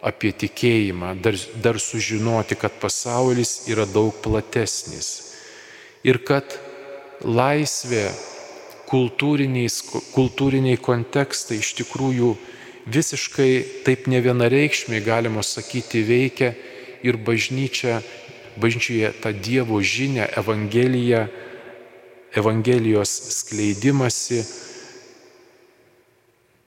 apie 0.00 0.30
tikėjimą, 0.32 1.10
dar, 1.20 1.36
dar 1.60 1.76
sužinoti, 1.82 2.56
kad 2.56 2.78
pasaulis 2.80 3.66
yra 3.68 3.84
daug 3.84 4.16
platesnis. 4.24 5.34
Ir 6.06 6.22
kad 6.24 6.56
laisvė, 7.20 8.06
kultūriniai 8.88 10.78
kontekstai 10.80 11.60
iš 11.60 11.74
tikrųjų 11.82 12.36
visiškai 12.86 13.50
taip 13.84 14.06
nevienareikšmiai 14.08 15.02
galima 15.04 15.42
sakyti 15.44 16.04
veikia 16.06 16.54
ir 17.04 17.18
bažnyčia, 17.18 18.00
bažnyčioje 18.60 19.12
tą 19.22 19.32
Dievo 19.32 19.82
žinę, 19.82 20.28
Evangeliją, 20.36 21.28
Evangelijos 22.36 23.10
skleidimasi, 23.40 24.42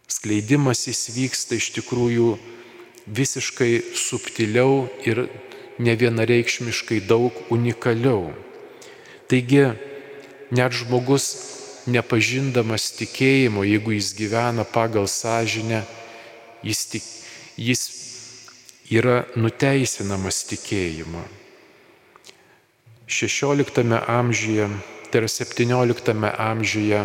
skleidimasis 0.09 1.09
vyksta 1.13 1.59
iš 1.59 1.69
tikrųjų 1.77 2.33
visiškai 3.07 3.95
subtiliau 3.95 4.89
ir 5.05 5.27
nevienareikšmiškai 5.79 6.99
daug 7.07 7.33
unikaliau. 7.53 8.33
Taigi, 9.29 9.69
net 10.51 10.75
žmogus 10.75 11.29
nepažindamas 11.89 12.91
tikėjimo, 12.97 13.63
jeigu 13.63 13.95
jis 13.95 14.13
gyvena 14.17 14.65
pagal 14.65 15.07
sąžinę, 15.07 15.83
jis, 16.65 16.85
tik, 16.91 17.05
jis 17.57 17.83
yra 18.89 19.23
nuteisinamas 19.37 20.43
tikėjimo. 20.49 21.38
16 23.09 23.81
amžiuje, 24.07 24.69
tai 25.09 25.21
yra 25.21 25.27
17 25.27 26.13
amžiuje 26.37 27.01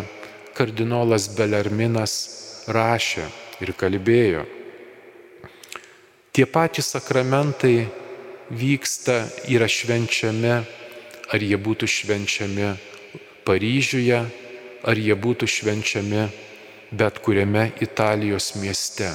kardinolas 0.53 1.25
Belerminas 1.33 2.13
rašė 2.69 3.25
ir 3.65 3.73
kalbėjo. 3.73 4.45
Tie 6.29 6.45
patys 6.45 6.93
sakramentai 6.93 7.87
vyksta, 8.53 9.25
yra 9.49 9.65
švenčiami, 9.65 10.55
ar 11.33 11.39
jie 11.41 11.57
būtų 11.57 11.89
švenčiami 11.89 12.69
Paryžiuje, 13.45 14.19
ar 14.85 14.97
jie 14.97 15.15
būtų 15.17 15.49
švenčiami 15.49 16.23
bet 16.91 17.19
kuriame 17.19 17.71
Italijos 17.81 18.55
mieste. 18.55 19.09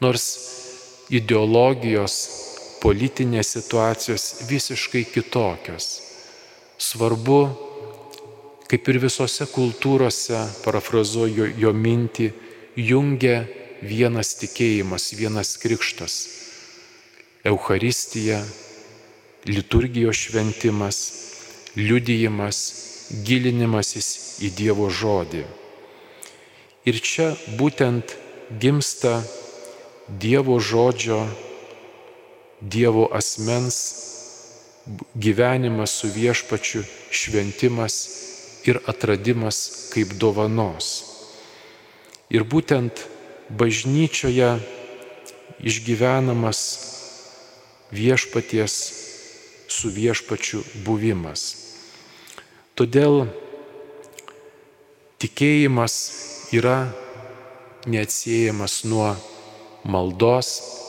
Nors 0.00 0.26
ideologijos, 1.10 2.43
politinės 2.84 3.54
situacijos 3.56 4.24
visiškai 4.44 5.06
kitokios. 5.08 5.86
Svarbu, 6.76 7.38
kaip 8.68 8.88
ir 8.92 8.98
visose 9.06 9.46
kultūrose, 9.48 10.42
parafrazuoju 10.66 11.48
jo 11.62 11.72
mintį, 11.72 12.26
jungia 12.76 13.38
vienas 13.80 14.34
tikėjimas, 14.40 15.14
vienas 15.16 15.54
krikštas. 15.62 16.16
Euharistija, 17.44 18.42
liturgijos 19.48 20.20
šventimas, 20.26 21.00
liudijimas, 21.76 22.60
gilinimasis 23.24 24.08
į 24.44 24.52
Dievo 24.60 24.90
žodį. 24.92 25.44
Ir 26.84 27.00
čia 27.00 27.32
būtent 27.56 28.12
gimsta 28.60 29.22
Dievo 30.08 30.60
žodžio, 30.60 31.22
Dievo 32.64 33.10
asmens 33.12 33.76
gyvenimas 35.14 35.92
su 36.00 36.08
viešpačiu, 36.08 36.84
šventimas 37.10 37.94
ir 38.64 38.78
atradimas 38.88 39.90
kaip 39.92 40.14
dovanos. 40.16 41.04
Ir 42.32 42.44
būtent 42.48 43.04
bažnyčioje 43.52 44.48
išgyvenamas 45.60 46.60
viešpaties 47.92 48.74
su 49.68 49.92
viešpačiu 49.92 50.62
buvimas. 50.86 51.44
Todėl 52.74 53.26
tikėjimas 55.20 55.94
yra 56.56 56.88
neatsiejamas 57.86 58.80
nuo 58.88 59.12
maldos, 59.84 60.83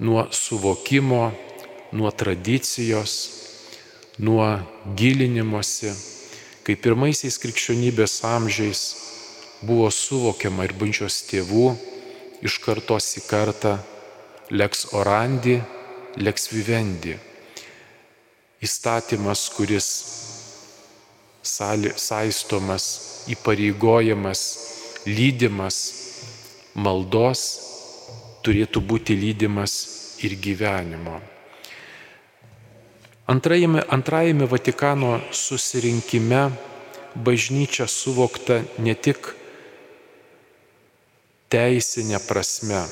nuo 0.00 0.26
suvokimo, 0.32 1.32
nuo 1.92 2.10
tradicijos, 2.10 3.30
nuo 4.18 4.46
gilinimosi, 4.96 5.92
kai 6.64 6.76
pirmaisiais 6.76 7.36
krikščionybės 7.40 8.20
amžiais 8.24 8.82
buvo 9.60 9.90
suvokiama 9.92 10.64
ir 10.64 10.74
bažnyčios 10.80 11.20
tėvų 11.28 11.66
iš 12.44 12.58
kartos 12.64 13.12
į 13.20 13.24
kartą 13.28 13.76
lex 14.50 14.88
orandi, 14.96 15.60
lex 16.16 16.48
vivendi. 16.52 17.18
Įstatymas, 18.60 19.46
kuris 19.56 19.88
saistomas, 21.44 22.86
įpareigojamas, 23.32 24.42
lydimas 25.08 25.78
maldos, 26.74 27.69
turėtų 28.44 28.82
būti 28.84 29.16
lydimas 29.18 29.74
ir 30.24 30.36
gyvenimo. 30.40 31.20
Antrajame, 33.30 33.84
antrajame 33.88 34.46
Vatikano 34.50 35.20
susirinkime 35.30 36.48
bažnyčia 37.14 37.86
suvokta 37.86 38.60
ne 38.78 38.94
tik 38.94 39.30
teisinė 41.50 42.18
prasme, 42.26 42.82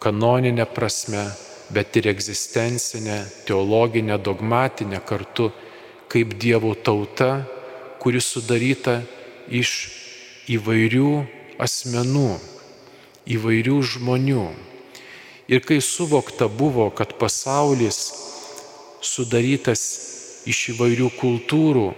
kanoninė 0.00 0.64
prasme, 0.72 1.26
bet 1.72 1.96
ir 2.00 2.08
egzistencinė, 2.12 3.18
teologinė, 3.48 4.16
dogmatinė 4.16 5.00
kartu 5.04 5.50
kaip 6.08 6.32
Dievo 6.40 6.72
tauta, 6.74 7.44
kuri 8.00 8.20
sudaryta 8.24 9.02
iš 9.48 9.72
įvairių 10.48 11.10
asmenų, 11.60 12.30
įvairių 13.28 13.78
žmonių. 13.92 14.46
Ir 15.48 15.62
kai 15.64 15.78
suvokta 15.84 16.48
buvo, 16.48 16.88
kad 16.92 17.14
pasaulis 17.20 18.00
sudarytas 19.04 19.82
iš 20.48 20.74
įvairių 20.74 21.08
kultūrų, 21.18 21.88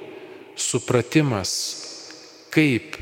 supratimas, 0.60 1.52
kaip 2.52 2.98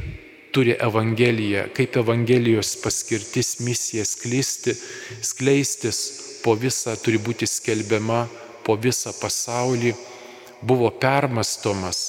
turi 0.53 0.77
Evangelija, 0.81 1.67
kaip 1.75 1.97
Evangelijos 2.01 2.77
paskirtis 2.83 3.59
misija 3.64 4.05
sklisti, 4.09 4.77
skleistis 5.23 5.99
po 6.45 6.55
visą, 6.57 6.95
turi 7.01 7.21
būti 7.21 7.49
skelbiama 7.49 8.27
po 8.64 8.77
visą 8.77 9.12
pasaulį, 9.17 9.95
buvo 10.62 10.91
permastomas 11.01 12.01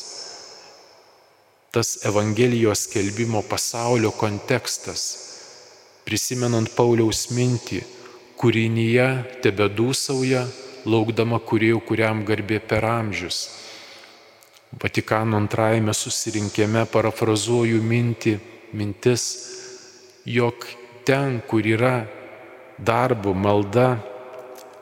tas 1.71 1.99
Evangelijos 2.05 2.87
skelbimo 2.87 3.41
pasaulio 3.41 4.11
kontekstas, 4.11 5.28
prisimenant 6.09 6.65
Pauliaus 6.73 7.27
mintį, 7.29 7.83
kūrinyje 8.41 9.07
tebe 9.45 9.67
dūsauja, 9.69 10.41
laukdama 10.89 11.37
kuriejų, 11.45 11.83
kuriam 11.85 12.23
garbė 12.25 12.57
per 12.65 12.87
amžius. 12.87 13.43
Vatikano 14.81 15.37
antrajame 15.37 15.93
susirinkime 15.93 16.87
parafrazuoju 16.89 17.81
mintį, 17.85 18.33
mintis, 18.73 19.25
jog 20.25 20.65
ten, 21.05 21.43
kur 21.45 21.67
yra 21.75 22.07
darbo, 22.81 23.35
malda, 23.37 23.99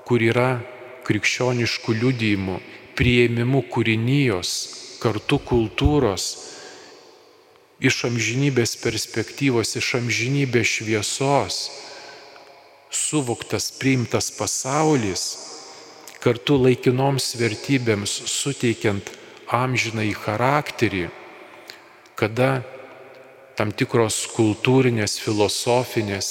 kur 0.07 0.23
yra 0.23 0.61
krikščioniškų 1.07 1.97
liudijimų, 2.05 2.61
prieimimų 2.95 3.65
kūrinijos, 3.73 4.53
kartu 5.03 5.41
kultūros, 5.43 6.31
iš 7.79 8.05
amžinybės 8.09 8.77
perspektyvos, 8.81 9.75
iš 9.77 9.93
amžinybės 9.99 10.71
šviesos, 10.79 11.59
suvoktas, 12.89 13.69
priimtas 13.77 14.31
pasaulis, 14.33 15.27
kartu 16.23 16.57
laikinoms 16.57 17.35
vertybėms 17.37 18.15
suteikiant 18.31 19.11
amžinai 19.53 20.09
charakterį, 20.17 21.07
kada 22.17 22.63
tam 23.57 23.71
tikros 23.73 24.25
kultūrinės, 24.33 25.17
filosofinės, 25.21 26.27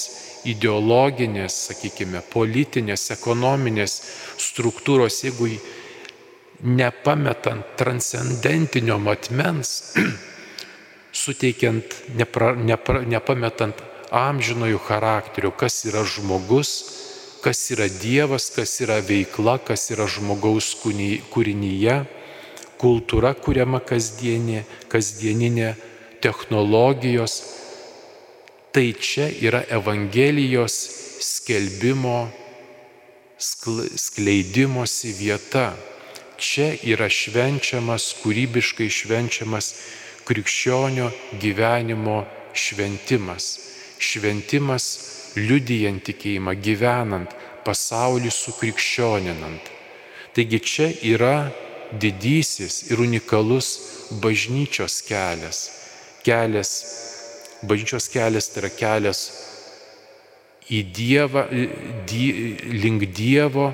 ideologinės, 0.47 1.55
sakykime, 1.71 2.23
politinės, 2.31 3.09
ekonominės 3.15 3.97
struktūros, 4.39 5.23
jeigu 5.25 5.51
nepametant 6.63 7.75
transcendentinio 7.79 8.99
matmens, 9.03 9.95
suteikiant, 11.17 11.97
nepra, 12.19 12.53
nepra, 12.55 13.03
nepametant 13.09 13.81
amžinojų 14.15 14.81
charakterių, 14.87 15.51
kas 15.59 15.81
yra 15.89 16.05
žmogus, 16.07 16.73
kas 17.45 17.63
yra 17.75 17.89
Dievas, 17.91 18.51
kas 18.55 18.77
yra 18.85 19.01
veikla, 19.05 19.59
kas 19.65 19.89
yra 19.95 20.07
žmogaus 20.11 20.75
kūrinyje, 20.83 21.99
kultūra 22.81 23.33
kuriama 23.39 23.81
kasdienė, 23.81 24.65
kasdieninė, 24.93 25.75
technologijos. 26.25 27.41
Tai 28.77 28.87
čia 29.01 29.31
yra 29.41 29.63
Evangelijos 29.73 30.75
skelbimo, 31.25 32.27
skleidimosi 33.39 35.13
vieta 35.17 35.71
čia 36.37 36.73
yra 36.85 37.09
švenčiamas, 37.09 38.11
kūrybiškai 38.23 38.89
švenčiamas 38.93 39.73
krikščionio 40.27 41.11
gyvenimo 41.41 42.25
šventimas. 42.53 43.47
šventimas 43.99 44.87
liudijant 45.37 46.03
tikėjimą, 46.05 46.53
gyvenant, 46.61 47.31
pasaulį 47.65 48.31
sukrikščioninant. 48.33 49.71
Taigi 50.37 50.61
čia 50.61 50.91
yra 51.15 51.49
didysis 51.93 52.91
ir 52.91 53.01
unikalus 53.01 53.69
bažnyčios 54.23 55.01
kelias. 55.09 55.61
Kelias, 56.27 56.71
bažnyčios 57.63 58.09
kelias 58.13 58.51
tai 58.53 58.65
yra 58.65 58.73
kelias 58.77 59.21
į 60.69 60.83
Dievą, 60.93 61.47
die, 62.11 62.57
link 62.75 63.07
Dievo, 63.15 63.71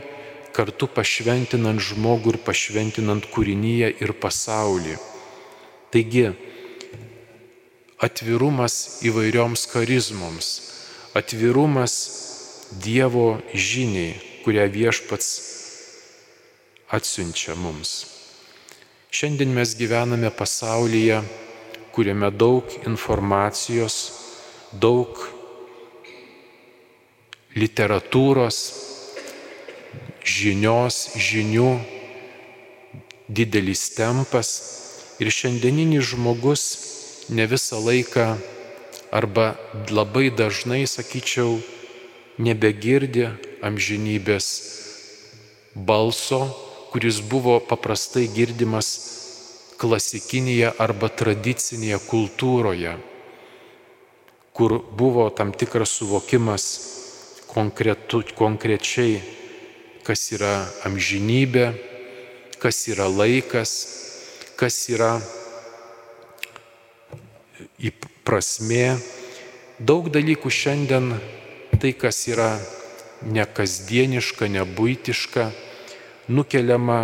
kartu 0.52 0.86
pašventinant 0.92 1.80
žmogų 1.80 2.36
ir 2.36 2.42
pašventinant 2.44 3.26
kūrinyje 3.32 3.94
ir 4.04 4.12
pasaulį. 4.20 4.98
Taigi, 5.92 6.30
atvirumas 8.00 9.04
įvairioms 9.04 9.66
charizmoms, 9.68 10.46
atvirumas 11.12 11.94
Dievo 12.72 13.42
žiniai, 13.52 14.14
kurią 14.40 14.64
viešpats 14.72 15.26
atsiunčia 16.96 17.52
mums. 17.60 17.90
Šiandien 19.12 19.52
mes 19.52 19.74
gyvename 19.76 20.30
pasaulyje, 20.32 21.18
kuriame 21.92 22.30
daug 22.32 22.72
informacijos, 22.88 23.98
daug 24.72 25.20
literatūros, 27.52 28.62
žinios, 30.24 31.02
žinių, 31.28 31.68
didelis 33.28 33.90
tempas 33.92 34.56
ir 35.22 35.30
šiandieninis 35.30 36.10
žmogus 36.12 36.62
ne 37.30 37.46
visą 37.46 37.78
laiką 37.78 38.26
arba 39.14 39.54
labai 39.90 40.30
dažnai, 40.34 40.82
sakyčiau, 40.90 41.60
nebegirdi 42.42 43.28
amžinybės 43.62 44.46
balso, 45.74 46.40
kuris 46.90 47.20
buvo 47.22 47.60
paprastai 47.62 48.26
girdimas 48.34 48.88
klasikinėje 49.80 50.72
arba 50.82 51.08
tradicinėje 51.08 52.00
kultūroje, 52.08 52.96
kur 54.52 54.78
buvo 54.98 55.28
tam 55.30 55.52
tikras 55.52 55.94
suvokimas 56.00 56.66
konkretu, 57.52 58.22
konkrečiai, 58.36 59.20
kas 60.06 60.30
yra 60.34 60.54
amžinybė, 60.88 61.66
kas 62.62 62.86
yra 62.88 63.08
laikas, 63.10 63.72
kas 64.62 64.76
yra 64.94 65.16
į 67.82 67.90
prasme. 68.22 68.94
Daug 69.82 70.06
dalykų 70.14 70.52
šiandien 70.54 71.08
tai, 71.82 71.90
kas 71.98 72.20
yra 72.30 72.52
nekasdieniška, 73.26 74.46
nebūtiška, 74.54 75.48
nukeliama 76.30 77.00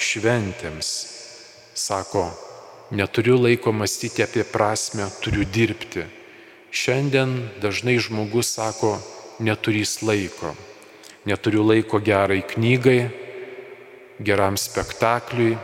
šventėms. 0.00 0.94
Sako, 1.76 2.24
neturiu 2.96 3.36
laiko 3.42 3.74
mąstyti 3.76 4.24
apie 4.24 4.46
prasme, 4.48 5.10
turiu 5.20 5.44
dirbti. 5.44 6.06
Šiandien 6.72 7.36
dažnai 7.60 7.98
žmogus 8.00 8.54
sako, 8.56 8.96
neturys 9.44 9.98
laiko. 10.00 10.56
Neturiu 11.28 11.68
laiko 11.68 12.00
gerai 12.00 12.40
knygai, 12.48 12.98
geram 14.24 14.56
spektakliui, 14.56 15.60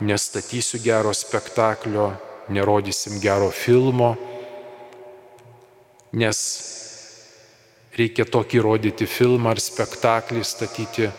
nestatysiu 0.00 0.80
gero 0.82 1.12
spektaklio, 1.12 2.12
nerodysim 2.48 3.20
gero 3.20 3.50
filmo, 3.52 4.14
nes 6.16 6.38
reikia 7.96 8.24
tokį 8.24 8.62
rodyti 8.64 9.06
filmą 9.06 9.52
ar 9.52 9.60
spektaklį 9.60 10.44
statyti, 10.46 11.10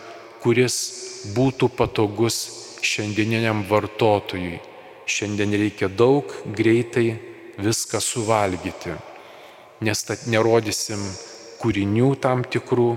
kuris 0.42 0.76
būtų 1.36 1.70
patogus 1.78 2.42
šiandieniniam 2.82 3.62
vartotojui. 3.70 4.58
Šiandien 5.06 5.54
reikia 5.58 5.88
daug 5.88 6.30
greitai 6.56 7.16
viską 7.62 8.00
suvalgyti, 8.02 8.94
nes 9.82 10.04
tad 10.06 10.26
nerodysim 10.30 11.02
kūrinių 11.62 12.12
tam 12.22 12.44
tikrų, 12.46 12.90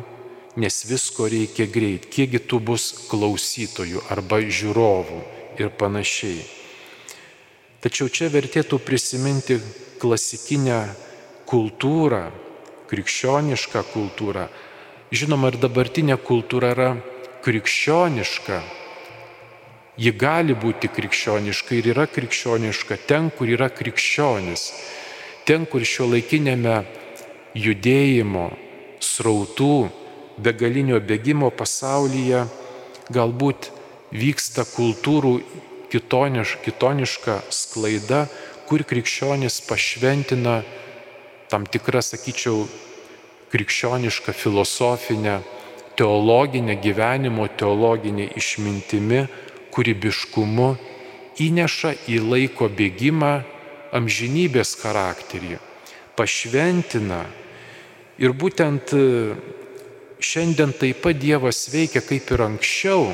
nes 0.62 0.82
visko 0.90 1.28
reikia 1.30 1.66
greit, 1.70 2.06
kiekgi 2.10 2.42
tu 2.50 2.62
bus 2.64 2.92
klausytojų 3.10 4.06
arba 4.14 4.40
žiūrovų 4.42 5.22
ir 5.60 5.72
panašiai. 5.80 6.44
Tačiau 7.84 8.10
čia 8.10 8.32
vertėtų 8.34 8.80
prisiminti 8.82 9.60
klasikinę 10.02 10.80
kultūrą, 11.46 12.24
krikščionišką 12.90 13.84
kultūrą. 13.94 14.48
Žinoma, 15.14 15.52
ir 15.54 15.60
dabartinė 15.62 16.18
kultūra 16.18 16.74
yra 16.74 16.90
krikščioniška. 17.46 18.62
Ji 20.02 20.12
gali 20.20 20.56
būti 20.58 20.90
krikščioniška 20.92 21.78
ir 21.78 21.92
yra 21.94 22.08
krikščioniška 22.10 22.98
ten, 23.08 23.30
kur 23.32 23.48
yra 23.54 23.70
krikščionis. 23.70 24.66
Ten, 25.46 25.70
kur 25.70 25.86
šio 25.86 26.10
laikinėme 26.10 26.82
judėjimo, 27.56 28.50
srautų, 28.98 29.88
begalinio 30.42 31.00
bėgimo 31.00 31.52
pasaulyje 31.54 32.44
galbūt 33.14 33.70
vyksta 34.12 34.66
kultūrų 34.70 35.40
kitoniš, 35.94 36.58
kitoniška 36.66 37.40
sklaida, 37.54 38.26
kur 38.68 38.84
krikščionis 38.84 39.62
pašventina 39.70 40.62
tam 41.50 41.66
tikrą, 41.70 42.02
sakyčiau, 42.02 42.66
krikščionišką 43.54 44.34
filosofinę, 44.34 45.40
teologinę 45.96 46.76
gyvenimo, 46.82 47.48
teologinę 47.48 48.28
išmintimi, 48.36 49.22
kūrybiškumu 49.72 50.70
įneša 51.46 51.94
į 52.12 52.20
laiko 52.24 52.68
bėgimą 52.72 53.34
amžinybės 53.96 54.76
charakterį, 54.82 55.60
pašventina. 56.18 57.26
Ir 58.20 58.32
būtent 58.32 58.94
e, 58.96 59.36
šiandien 60.24 60.72
taip 60.80 61.02
pat 61.04 61.20
Dievas 61.20 61.66
veikia 61.72 62.04
kaip 62.04 62.32
ir 62.32 62.44
anksčiau, 62.46 63.10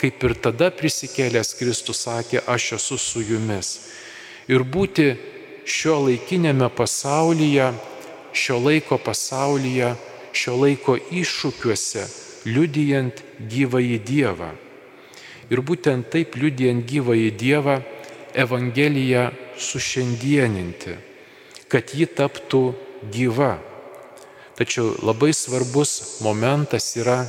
kaip 0.00 0.24
ir 0.24 0.34
tada 0.40 0.70
prisikėlęs 0.72 1.54
Kristus 1.58 2.04
sakė, 2.06 2.40
aš 2.48 2.72
esu 2.78 2.98
su 2.98 3.22
jumis. 3.24 3.68
Ir 4.50 4.64
būti 4.64 5.12
šio 5.68 5.98
laikinėme 6.06 6.70
pasaulyje, 6.74 7.70
šio 8.32 8.58
laiko 8.64 8.98
pasaulyje, 8.98 9.94
šio 10.32 10.56
laiko 10.56 10.96
iššūkiuose, 10.96 12.06
liudijant 12.48 13.22
gyvąjį 13.52 13.98
Dievą. 14.08 14.52
Ir 15.50 15.62
būtent 15.66 16.08
taip 16.10 16.36
liudijant 16.40 16.86
gyvąjį 16.88 17.30
Dievą, 17.36 17.80
Evangeliją 18.34 19.30
sušiandieninti, 19.58 20.94
kad 21.68 21.90
ji 21.92 22.06
taptų 22.06 22.62
gyva 23.10 23.58
Tačiau 24.60 24.92
labai 25.00 25.32
svarbus 25.32 26.20
momentas 26.20 26.90
yra 27.00 27.22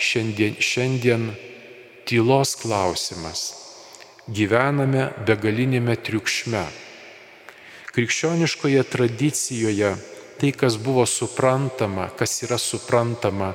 šiandien, 0.00 0.54
šiandien 0.56 1.26
tylos 2.08 2.54
klausimas. 2.56 3.52
Gyvename 4.28 5.10
begalinėme 5.28 5.96
triukšme. 6.00 6.64
Krikščioniškoje 7.92 8.84
tradicijoje 8.88 9.92
tai, 10.38 10.52
kas 10.52 10.76
buvo 10.80 11.04
suprantama, 11.08 12.08
kas 12.16 12.36
yra 12.46 12.58
suprantama, 12.60 13.54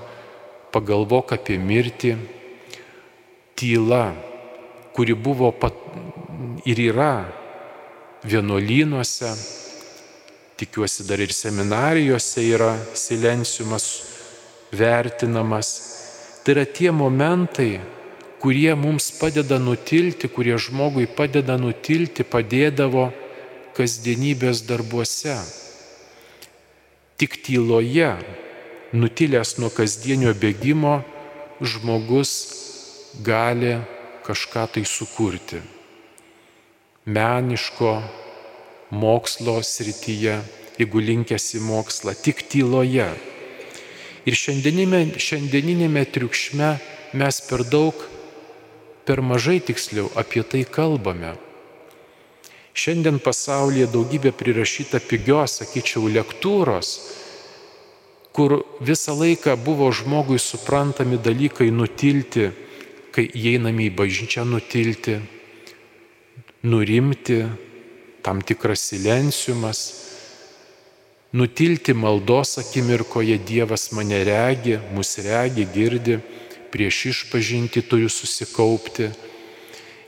pagalvok 0.74 1.36
apie 1.38 1.58
mirtį, 1.62 2.16
tyla, 3.58 4.12
kuri 4.94 5.16
buvo 5.16 5.52
pat 5.56 5.78
ir 6.66 6.82
yra 6.90 7.14
vienuolynuose, 8.26 9.32
tikiuosi 10.60 11.08
dar 11.08 11.22
ir 11.24 11.34
seminarijose 11.34 12.44
yra 12.50 12.74
silenciumas 12.98 13.88
vertinamas. 14.74 15.70
Tai 16.44 16.58
yra 16.58 16.66
tie 16.68 16.92
momentai, 16.92 17.80
kurie 18.44 18.76
mums 18.76 19.06
padeda 19.16 19.56
nutilti, 19.56 20.28
kurie 20.28 20.58
žmogui 20.60 21.06
padeda 21.08 21.56
nutilti, 21.56 22.26
padėdavo 22.28 23.06
kasdienybės 23.78 24.66
darbuose. 24.68 25.38
Tik 27.16 27.38
tyloje, 27.46 28.10
nutilęs 28.92 29.56
nuo 29.64 29.70
kasdienio 29.72 30.34
bėgimo, 30.36 30.98
žmogus 31.64 32.34
gali 33.24 33.78
kažką 34.28 34.66
tai 34.76 34.84
sukurti. 34.92 35.62
Meniško, 37.08 37.94
mokslo 38.92 39.62
srityje, 39.64 40.42
jeigu 40.82 41.06
linkęs 41.08 41.46
į 41.56 41.64
mokslą, 41.64 42.12
tik 42.20 42.44
tyloje. 42.52 43.08
Ir 44.28 44.36
šiandieninėme, 44.36 45.16
šiandieninėme 45.16 46.04
triukšme 46.12 46.74
mes 47.16 47.40
per 47.48 47.64
daug, 47.72 48.10
per 49.06 49.22
mažai 49.22 49.60
tiksliau 49.60 50.12
apie 50.16 50.44
tai 50.44 50.64
kalbame. 50.64 51.36
Šiandien 52.74 53.20
pasaulyje 53.22 53.86
daugybė 53.94 54.32
prirašyta 54.34 55.02
pigios, 55.06 55.60
sakyčiau, 55.60 56.08
lektūros, 56.10 56.96
kur 58.34 58.64
visą 58.82 59.14
laiką 59.14 59.54
buvo 59.62 59.92
žmogui 59.94 60.40
suprantami 60.42 61.20
dalykai 61.22 61.70
nutilti, 61.70 62.50
kai 63.14 63.28
įeiname 63.30 63.92
į 63.92 63.94
bažnyčią 63.94 64.48
nutilti, 64.50 65.20
nurimti, 66.66 67.44
tam 68.26 68.42
tikras 68.42 68.88
silenciumas, 68.90 69.84
nutilti 71.34 71.94
maldos 71.94 72.58
akimirkoje 72.58 73.38
Dievas 73.46 73.92
mane 73.92 74.24
regi, 74.26 74.80
mus 74.96 75.18
regi, 75.22 75.68
girdi, 75.76 76.18
prieš 76.74 77.06
išpažinti 77.12 77.84
turiu 77.86 78.10
susikaupti. 78.10 79.12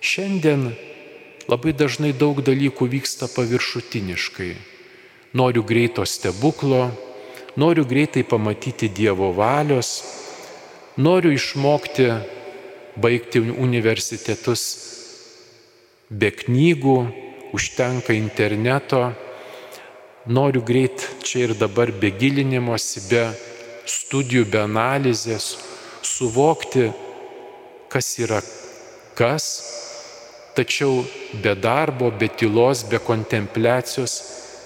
Šiandien 0.01 0.71
labai 1.45 1.75
dažnai 1.77 2.13
daug 2.17 2.41
dalykų 2.41 2.89
vyksta 2.89 3.29
paviršutiniškai. 3.29 4.51
Noriu 5.37 5.61
greito 5.67 6.05
stebuklo, 6.09 6.89
noriu 7.55 7.85
greitai 7.85 8.23
pamatyti 8.25 8.89
Dievo 8.89 9.29
valios, 9.37 10.01
noriu 10.97 11.35
išmokti 11.35 12.09
baigti 12.97 13.43
universitetus 13.43 14.65
be 16.09 16.31
knygų, 16.31 16.97
užtenka 17.55 18.13
interneto, 18.13 19.11
noriu 20.25 20.61
greit 20.65 21.03
čia 21.23 21.47
ir 21.49 21.55
dabar 21.57 21.91
be 21.91 22.11
gilinimosi, 22.11 23.05
be 23.09 23.23
studijų, 23.89 24.45
be 24.49 24.61
analizės, 24.63 25.55
suvokti, 26.05 26.89
kas 27.89 28.11
yra 28.21 28.41
kas, 29.17 29.45
tačiau 30.55 31.03
be 31.43 31.55
darbo, 31.55 32.11
be 32.11 32.29
tylos, 32.29 32.85
be 32.87 32.99
kontempliacijos 33.01 34.15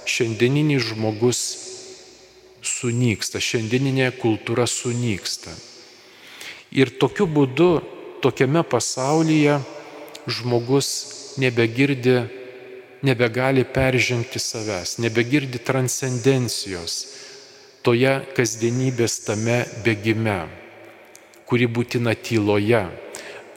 šiandieninis 0.10 0.92
žmogus 0.92 1.42
sunyksta, 2.66 3.40
šiandieninė 3.42 4.12
kultūra 4.20 4.68
sunyksta. 4.68 5.54
Ir 6.76 6.92
tokiu 7.02 7.26
būdu, 7.30 7.70
tokiame 8.22 8.62
pasaulyje 8.68 9.58
žmogus 10.30 10.90
nebegirdi, 11.42 12.20
nebegali 13.06 13.64
peržengti 13.64 14.42
savęs, 14.44 14.98
nebegirdi 15.00 15.62
transcendencijos 15.64 17.00
toje 17.86 18.12
kasdienybės 18.36 19.22
tame 19.26 19.62
bėgime, 19.86 20.42
kuri 21.50 21.66
būtina 21.66 22.14
tyloje, 22.14 22.86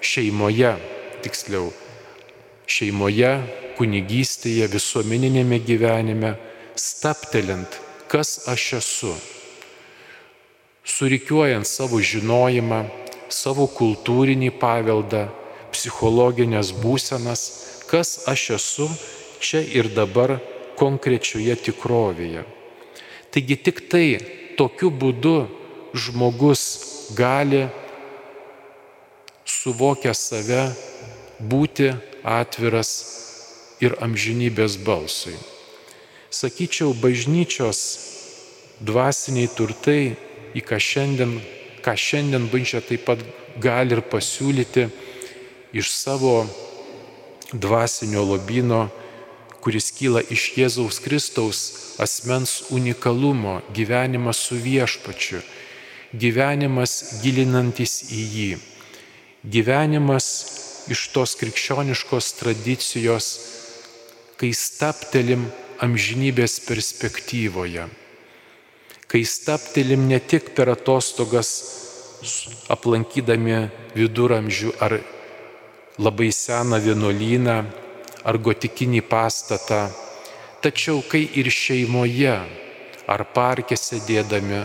šeimoje, 0.01 0.73
tiksliau, 1.23 1.69
šeimoje, 2.65 3.37
kunigystėje, 3.77 4.67
visuomeninėme 4.73 5.61
gyvenime, 5.63 6.37
staptelint 6.75 7.83
kas 8.13 8.49
aš 8.49 8.65
esu. 8.81 9.11
Surikiuojant 10.85 11.65
savo 11.65 11.97
žinojimą, 11.97 12.83
savo 13.33 13.65
kultūrinį 13.73 14.51
paveldą, 14.61 15.23
psichologinės 15.73 16.75
būsenas, 16.83 17.43
kas 17.89 18.27
aš 18.29 18.43
esu 18.59 18.89
čia 19.41 19.63
ir 19.65 19.89
dabar 19.97 20.37
konkrečioje 20.77 21.57
tikrovėje. 21.71 22.45
Taigi 23.33 23.57
tik 23.57 23.81
tai 23.89 24.07
tokiu 24.61 24.93
būdu 24.93 25.37
žmogus 25.97 26.65
gali 27.17 27.65
suvokę 29.53 30.15
save 30.17 30.65
būti 31.39 31.93
atviras 32.25 32.93
ir 33.83 33.97
amžinybės 34.05 34.79
balsui. 34.87 35.35
Sakyčiau, 36.33 36.95
bažnyčios 36.97 37.81
dvasiniai 38.81 39.51
turtai, 39.53 40.15
į 40.57 40.61
ką 40.65 40.79
šiandien, 40.81 41.37
ką 41.85 41.95
šiandien 41.99 42.49
bažnyčia 42.53 42.83
taip 42.87 43.05
pat 43.09 43.23
gali 43.61 43.97
ir 43.97 44.03
pasiūlyti 44.07 44.89
iš 45.77 45.93
savo 45.93 46.47
dvasinio 47.53 48.25
lobino, 48.25 48.87
kuris 49.63 49.93
kyla 49.95 50.23
iš 50.35 50.49
Jėzaus 50.57 50.99
Kristaus 51.05 51.61
asmens 52.03 52.63
unikalumo, 52.75 53.61
gyvenimas 53.77 54.41
su 54.49 54.57
viešpačiu, 54.59 55.43
gyvenimas 56.13 57.21
gilinantis 57.23 58.01
į 58.11 58.23
jį, 58.37 58.51
gyvenimas 59.43 60.27
iš 60.91 61.09
tos 61.15 61.35
krikščioniškos 61.39 62.33
tradicijos, 62.39 63.27
kai 64.39 64.53
staptelim 64.55 65.47
amžinybės 65.83 66.61
perspektyvoje. 66.67 67.87
Kai 69.11 69.23
staptelim 69.29 70.07
ne 70.09 70.19
tik 70.19 70.55
per 70.57 70.73
atostogas 70.73 71.51
aplankydami 72.73 73.59
viduramžių 73.99 74.73
ar 74.81 74.97
labai 75.99 76.31
seną 76.33 76.79
vienuolyną 76.81 77.57
ar 78.25 78.39
gotikinį 78.39 79.03
pastatą, 79.11 79.91
tačiau 80.63 81.03
kai 81.03 81.27
ir 81.39 81.51
šeimoje 81.51 82.37
ar 83.11 83.25
parke 83.35 83.77
sėdėdami 83.77 84.63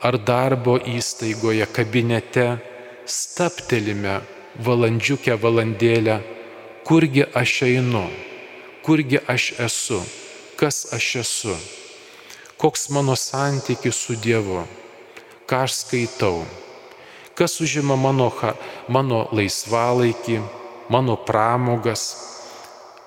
ar 0.00 0.18
darbo 0.18 0.78
įstaigoje, 0.80 1.66
kabinete 1.72 2.48
staptelime 3.08 4.20
valandžiukę 4.64 5.34
valandėlę, 5.40 6.20
kurgi 6.86 7.26
aš 7.34 7.58
einu, 7.68 8.06
kurgi 8.86 9.20
aš 9.26 9.52
esu 9.66 10.00
kas 10.58 10.92
aš 10.92 11.16
esu, 11.16 11.54
koks 12.56 12.88
mano 12.90 13.14
santykis 13.16 13.94
su 13.94 14.16
Dievu, 14.18 14.64
ką 15.46 15.60
aš 15.66 15.72
skaitau, 15.82 16.42
kas 17.38 17.60
užima 17.62 17.94
mano, 17.94 18.26
mano 18.90 19.20
laisvalaikį, 19.30 20.40
mano 20.90 21.14
pramogas, 21.28 22.02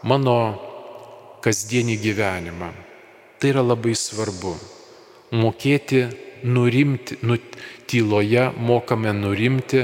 mano 0.08 0.38
kasdienį 1.44 1.98
gyvenimą. 2.06 2.72
Tai 3.42 3.52
yra 3.52 3.64
labai 3.66 3.98
svarbu. 3.98 4.56
Mokėti 5.36 6.06
nurimti, 6.48 7.18
nu, 7.26 7.36
tyloje 7.92 8.52
mokame 8.56 9.12
nurimti, 9.14 9.84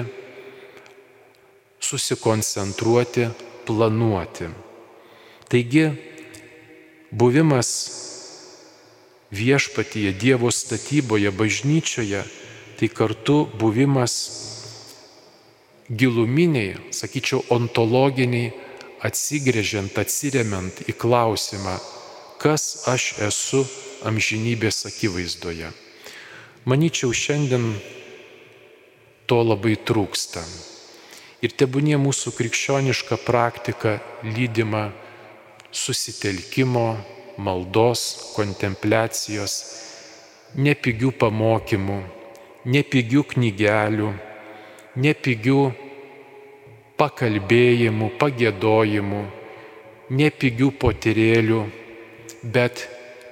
susikoncentruoti, 1.79 3.27
planuoti. 3.65 4.47
Taigi 5.51 5.89
buvimas 7.11 7.69
viešpatyje, 9.31 10.13
Dievo 10.15 10.51
statyboje, 10.51 11.31
bažnyčioje, 11.31 12.23
tai 12.79 12.87
kartu 12.87 13.43
buvimas 13.59 14.13
giluminiai, 15.91 16.79
sakyčiau, 16.95 17.43
ontologiniai, 17.51 18.53
atsigrėžiant, 19.03 19.99
atsiriamant 19.99 20.79
į 20.87 20.95
klausimą, 20.95 21.75
kas 22.39 22.87
aš 22.87 23.11
esu 23.27 23.65
amžinybės 24.07 24.85
akivaizdoje. 24.87 25.75
Maničiau, 26.67 27.11
šiandien 27.11 27.75
to 29.27 29.41
labai 29.43 29.75
trūksta. 29.75 30.41
Ir 31.43 31.53
tebūnie 31.53 31.99
mūsų 32.01 32.33
krikščioniška 32.33 33.19
praktika 33.27 33.99
lydima 34.25 34.87
susitelkimo, 35.69 36.87
maldos, 37.37 38.33
kontempliacijos, 38.33 39.57
nepigių 40.57 41.11
pamokymų, 41.21 41.97
nepigių 42.65 43.23
knygelių, 43.33 44.11
nepigių 44.97 45.59
pakalbėjimų, 46.97 48.11
pagėdojimų, 48.17 49.23
nepigių 50.17 50.71
potirėlių, 50.81 51.59
bet 52.55 52.87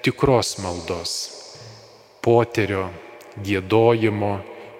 tikros 0.06 0.60
maldos, 0.62 1.16
poterio, 2.22 2.92
gėdojimo 3.42 4.36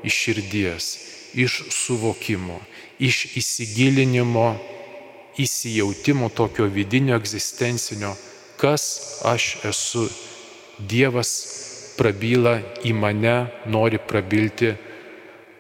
iš 0.06 0.22
širdies, 0.26 0.86
iš 1.34 1.64
suvokimo, 1.74 2.60
iš 3.00 3.26
įsigilinimo 3.42 4.48
įsijautimo 5.38 6.30
tokio 6.30 6.66
vidinio 6.66 7.16
egzistencinio, 7.16 8.16
kas 8.58 8.86
aš 9.26 9.58
esu. 9.72 10.08
Dievas 10.76 11.30
prabyla 11.96 12.58
į 12.84 12.92
mane, 13.00 13.36
nori 13.72 14.00
prabilti, 14.10 14.74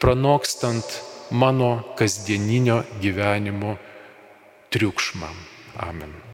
pranokstant 0.03 0.99
mano 1.31 1.71
kasdieninio 1.95 2.81
gyvenimo 2.99 3.77
triukšmą. 4.75 5.31
Amen. 5.87 6.25